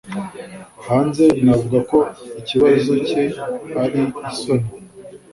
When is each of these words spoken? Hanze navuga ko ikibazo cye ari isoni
Hanze 0.87 1.25
navuga 1.45 1.79
ko 1.89 1.99
ikibazo 2.39 2.93
cye 3.07 3.23
ari 3.83 4.03
isoni 4.31 4.67